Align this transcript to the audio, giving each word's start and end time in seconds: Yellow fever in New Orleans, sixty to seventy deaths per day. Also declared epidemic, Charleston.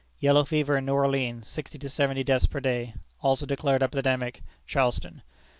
Yellow 0.19 0.45
fever 0.45 0.77
in 0.77 0.85
New 0.85 0.95
Orleans, 0.95 1.47
sixty 1.47 1.77
to 1.77 1.87
seventy 1.87 2.23
deaths 2.23 2.47
per 2.47 2.59
day. 2.59 2.95
Also 3.21 3.45
declared 3.45 3.83
epidemic, 3.83 4.41
Charleston. 4.65 5.21